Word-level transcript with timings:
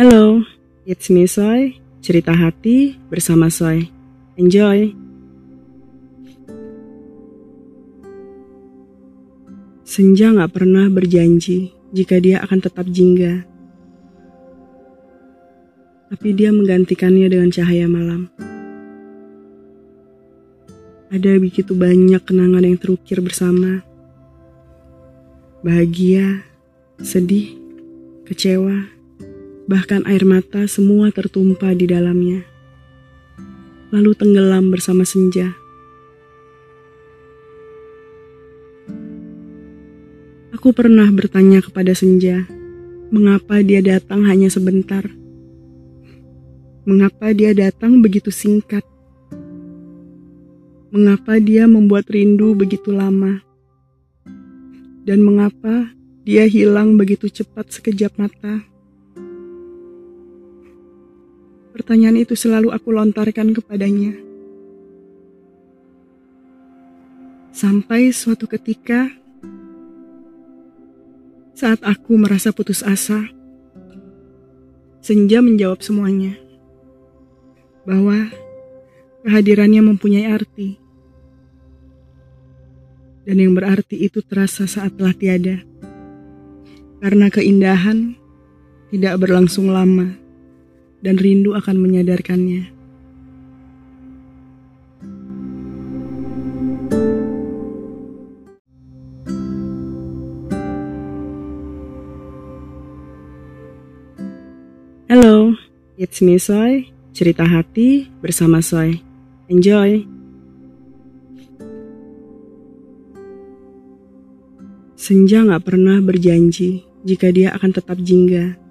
Hello, 0.00 0.40
it's 0.88 1.12
me 1.12 1.28
Soy, 1.28 1.76
cerita 2.00 2.32
hati 2.32 2.96
bersama 3.12 3.52
Soy. 3.52 3.84
Enjoy! 4.40 4.96
Senja 9.84 10.32
gak 10.32 10.56
pernah 10.56 10.88
berjanji 10.88 11.76
jika 11.92 12.16
dia 12.16 12.40
akan 12.40 12.58
tetap 12.64 12.88
jingga. 12.88 13.44
Tapi 16.08 16.28
dia 16.32 16.48
menggantikannya 16.48 17.28
dengan 17.28 17.52
cahaya 17.52 17.84
malam. 17.84 18.32
Ada 21.12 21.36
begitu 21.36 21.76
banyak 21.76 22.24
kenangan 22.24 22.64
yang 22.64 22.80
terukir 22.80 23.20
bersama. 23.20 23.84
Bahagia, 25.60 26.40
sedih, 27.04 27.52
kecewa, 28.24 28.96
bahkan 29.70 30.02
air 30.10 30.26
mata 30.26 30.66
semua 30.66 31.14
tertumpah 31.14 31.70
di 31.78 31.86
dalamnya. 31.86 32.42
Lalu 33.94 34.18
tenggelam 34.18 34.66
bersama 34.74 35.06
senja. 35.06 35.54
Aku 40.50 40.74
pernah 40.74 41.06
bertanya 41.14 41.62
kepada 41.62 41.94
senja, 41.94 42.50
mengapa 43.14 43.62
dia 43.62 43.78
datang 43.78 44.26
hanya 44.26 44.50
sebentar? 44.50 45.06
Mengapa 46.82 47.30
dia 47.30 47.54
datang 47.54 48.02
begitu 48.02 48.34
singkat? 48.34 48.82
Mengapa 50.90 51.38
dia 51.38 51.70
membuat 51.70 52.10
rindu 52.10 52.58
begitu 52.58 52.90
lama? 52.90 53.38
Dan 55.06 55.22
mengapa 55.22 55.94
dia 56.26 56.50
hilang 56.50 56.98
begitu 56.98 57.30
cepat 57.30 57.70
sekejap 57.70 58.18
mata? 58.18 58.69
Pertanyaan 61.80 62.20
itu 62.20 62.36
selalu 62.36 62.76
aku 62.76 62.92
lontarkan 62.92 63.56
kepadanya. 63.56 64.12
Sampai 67.56 68.12
suatu 68.12 68.44
ketika 68.44 69.08
saat 71.56 71.80
aku 71.80 72.20
merasa 72.20 72.52
putus 72.52 72.84
asa, 72.84 73.32
Senja 75.00 75.40
menjawab 75.40 75.80
semuanya. 75.80 76.36
Bahwa 77.88 78.28
kehadirannya 79.24 79.80
mempunyai 79.80 80.28
arti. 80.28 80.76
Dan 83.24 83.40
yang 83.40 83.56
berarti 83.56 84.04
itu 84.04 84.20
terasa 84.20 84.68
saat 84.68 85.00
telah 85.00 85.16
tiada. 85.16 85.64
Karena 87.00 87.32
keindahan 87.32 88.20
tidak 88.92 89.16
berlangsung 89.16 89.72
lama 89.72 90.20
dan 91.00 91.16
rindu 91.16 91.56
akan 91.56 91.76
menyadarkannya. 91.80 92.76
Hello, 105.10 105.58
it's 105.98 106.22
me 106.22 106.38
Soy, 106.38 106.86
cerita 107.10 107.42
hati 107.42 108.06
bersama 108.22 108.62
Soy. 108.62 109.02
Enjoy! 109.50 110.06
Senja 114.94 115.42
gak 115.42 115.66
pernah 115.66 115.98
berjanji 115.98 116.86
jika 117.02 117.34
dia 117.34 117.50
akan 117.56 117.74
tetap 117.74 117.98
jingga. 117.98 118.69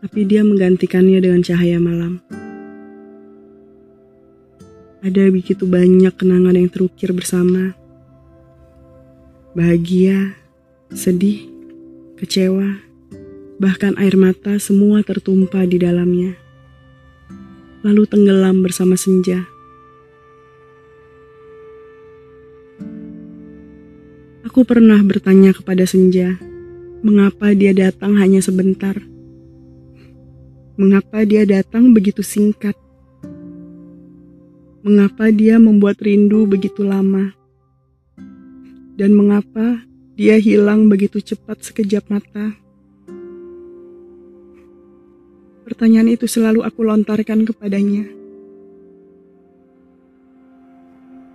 Tapi 0.00 0.24
dia 0.24 0.40
menggantikannya 0.40 1.20
dengan 1.20 1.44
cahaya 1.44 1.76
malam. 1.76 2.24
Ada 5.04 5.28
begitu 5.28 5.68
banyak 5.68 6.12
kenangan 6.16 6.56
yang 6.56 6.72
terukir 6.72 7.12
bersama. 7.12 7.76
Bahagia, 9.52 10.36
sedih, 10.92 11.44
kecewa, 12.20 12.80
bahkan 13.60 13.92
air 14.00 14.16
mata 14.16 14.56
semua 14.56 15.04
tertumpah 15.04 15.68
di 15.68 15.76
dalamnya. 15.76 16.36
Lalu 17.84 18.08
tenggelam 18.08 18.64
bersama 18.64 18.96
senja. 18.96 19.44
Aku 24.48 24.64
pernah 24.64 25.00
bertanya 25.00 25.56
kepada 25.56 25.84
senja, 25.84 26.36
mengapa 27.00 27.56
dia 27.56 27.72
datang 27.72 28.20
hanya 28.20 28.44
sebentar? 28.44 29.09
Mengapa 30.80 31.28
dia 31.28 31.44
datang 31.44 31.92
begitu 31.92 32.24
singkat? 32.24 32.72
Mengapa 34.80 35.28
dia 35.28 35.60
membuat 35.60 36.00
rindu 36.00 36.48
begitu 36.48 36.80
lama? 36.80 37.36
Dan 38.96 39.12
mengapa 39.12 39.84
dia 40.16 40.40
hilang 40.40 40.88
begitu 40.88 41.20
cepat 41.20 41.60
sekejap 41.60 42.08
mata? 42.08 42.56
Pertanyaan 45.68 46.16
itu 46.16 46.24
selalu 46.24 46.64
aku 46.64 46.80
lontarkan 46.80 47.44
kepadanya. 47.44 48.08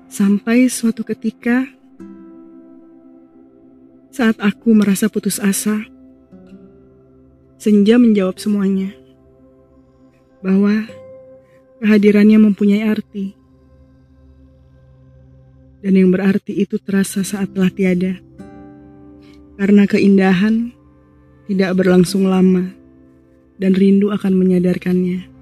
Sampai 0.10 0.74
suatu 0.74 1.06
ketika, 1.06 1.70
saat 4.10 4.42
aku 4.42 4.74
merasa 4.74 5.06
putus 5.06 5.38
asa, 5.38 5.86
Senja 7.62 8.02
menjawab 8.02 8.42
semuanya. 8.42 9.05
Bahwa 10.46 10.86
kehadirannya 11.82 12.38
mempunyai 12.38 12.86
arti. 12.86 13.34
Dan 15.82 15.98
yang 15.98 16.14
berarti 16.14 16.54
itu 16.54 16.78
terasa 16.78 17.26
saat 17.26 17.50
telah 17.58 17.74
tiada. 17.74 18.22
Karena 19.58 19.90
keindahan 19.90 20.70
tidak 21.50 21.82
berlangsung 21.82 22.30
lama 22.30 22.70
dan 23.58 23.74
rindu 23.74 24.14
akan 24.14 24.34
menyadarkannya. 24.38 25.35